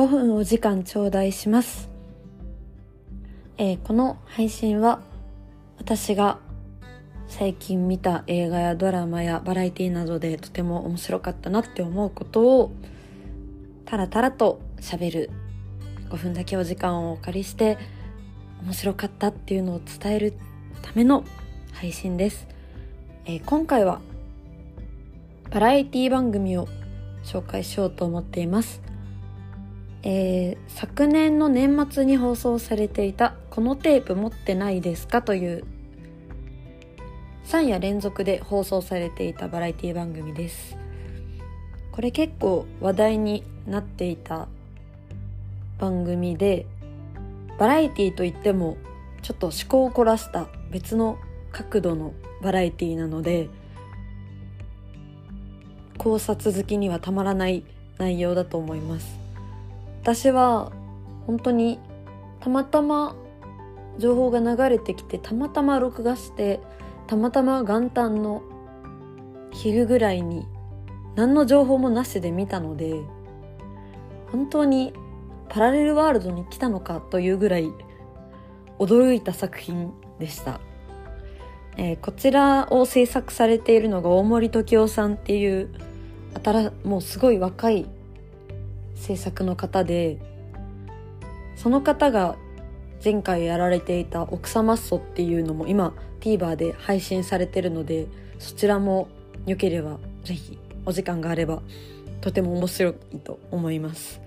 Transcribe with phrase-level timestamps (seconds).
[0.00, 1.90] 5分お時間頂戴します、
[3.58, 5.02] えー、この配信は
[5.76, 6.38] 私が
[7.28, 12.72] 最近見た映画やドラマやバラエティなどでとても面白かったなって思うことを
[13.84, 15.30] タラタラと喋る
[16.08, 17.76] 5分だけお時間をお借りして
[18.62, 20.32] 面白かったっていうのを伝える
[20.80, 21.24] ための
[21.74, 22.48] 配信です、
[23.26, 24.00] えー、今回は
[25.50, 26.68] バラエティ番組を
[27.22, 28.80] 紹介しようと思っています、
[30.02, 35.64] えー、昨年の年末に放送されていた「このテープ持ってないですか?」という
[37.44, 40.76] 3夜連続で放送されていたバラエティ番組です
[41.92, 44.48] これ結構話題になっていた
[45.78, 46.66] 番組で
[47.58, 48.78] バラエティといっても
[49.22, 51.18] ちょっと思考を凝らした別の
[51.52, 53.48] 角度のバラエティなので
[55.98, 57.64] 考察好きにはたまらない
[57.98, 59.18] 内容だと思います
[60.02, 60.72] 私は
[61.26, 61.78] 本当に
[62.40, 63.14] たまたま
[63.98, 66.60] 情報が流れてきてたまたま録画して
[67.06, 68.42] たまたま元旦の
[69.52, 70.46] 昼ぐらいに
[71.16, 72.94] 何の情報もなしで見たので
[74.32, 74.94] 本当に
[75.48, 77.70] パラレルワールドに来たのかというぐらい
[78.78, 80.60] 驚いた作品でした、
[81.76, 85.68] えー、こちらを制作されているのが大森時生さんっていう
[86.34, 87.86] 新もうすごい若い
[89.00, 90.18] 制作の方で
[91.56, 92.36] その方が
[93.02, 98.06] 前回やられていた「奥様っそ」っていうのも今 TVer で配信されてるので
[98.38, 99.08] そちらも
[99.46, 101.62] 良ければぜひお時間があれば
[102.20, 104.20] とても面白いと思います。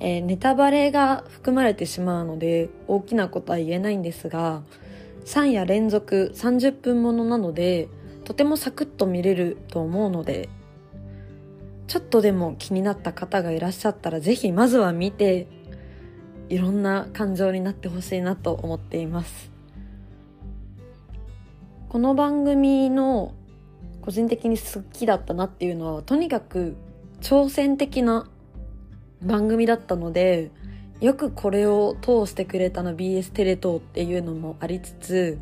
[0.00, 4.62] えー、ネタバレが含まれてしまうので大きなことは言えないんですが
[5.26, 7.88] 3夜連続30分ものなので
[8.24, 10.48] とてもサクッと見れると思うので
[11.92, 15.46] ちょっとでも気になった方がいらっしゃったらぜひまずは見て
[16.48, 19.52] いろんな感情になってほしいなと思っています。
[21.90, 23.34] この番組の
[24.00, 26.78] 個人的に好きだったなっていうのはとにかく
[27.20, 28.26] 挑戦的な
[29.22, 30.50] 番組だったので
[31.02, 35.38] よくこれを通してくれたの BS テレ東っていうのもありつつ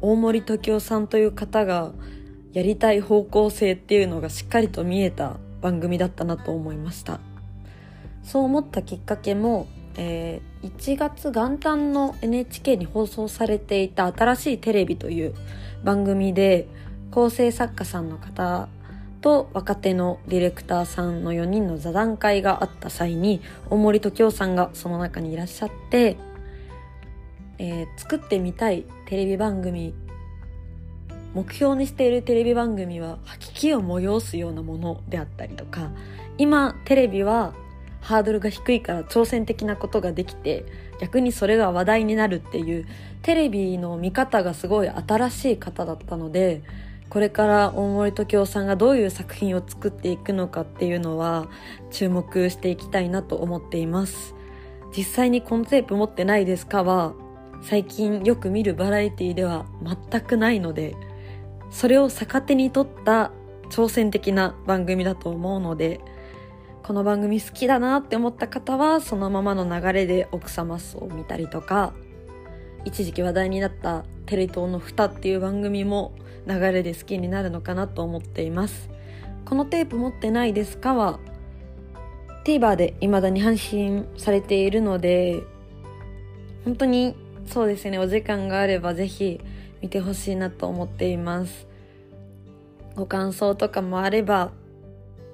[0.00, 1.90] 大森時生さんという方が
[2.52, 7.20] やりたい方向性っていうのがしっかりと見えた番組だったなと思いました。
[8.22, 15.34] そう思ったきっかけも、えー、1月元旦の NHK に放送されていた「新しいテレビ」という
[15.84, 16.68] 番組で
[17.10, 18.68] 構成作家さんの方
[19.20, 23.40] と若手のディレクターさんの4人の座談会があった際に
[23.70, 26.16] 大森時生さんがその中にいらっしゃって、
[27.58, 29.94] えー、作ってみたいテレビ番組
[31.34, 35.90] 目標にしているテレビ番組は吐き気を催すようなものであったりとか
[36.38, 37.54] 今テレビは
[38.00, 40.66] ハードルが低いから挑戦的なことができて
[41.00, 42.86] 逆にそれが話題になるっていう
[43.22, 46.62] テレビの見方がすごい新しい方だったので
[47.08, 51.48] これから大森時生さんがどういう作品を作っていくのかっていうのは
[51.90, 54.34] 注目していきたいなと思っています。
[54.96, 57.12] 実際にコンテープ持ってないですかは
[57.62, 59.66] 最近よく見るバラエティでは
[60.10, 60.96] 全くないので
[61.72, 63.32] それを逆手に取った
[63.70, 66.00] 挑戦的な番組だと思うので
[66.82, 71.94] この番組好きだなって思った方はそのままの流れで奥様を見たりとか
[72.84, 76.12] 一時期話題になったテレ東の蓋っていう番組も
[76.46, 78.90] 流れで好きになるのかなと思っています。
[79.44, 81.20] このテープ持ってないですかは
[82.44, 85.42] TVer で未だに配信されているので
[86.64, 87.14] 本当に
[87.46, 89.40] そうですねお時間があればぜひ
[89.82, 91.66] 見てほしいなと思っています
[92.94, 94.52] ご感想とかもあれば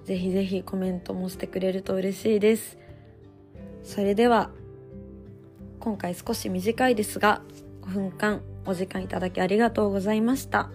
[0.05, 2.79] ぜひぜひコメントもしてくれると嬉しいです
[3.85, 4.51] それでは
[5.79, 7.43] 今回少し短いですが
[7.83, 10.69] 5分間お時間いただきありがとうございました。